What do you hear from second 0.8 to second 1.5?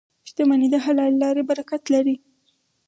حلالې لارې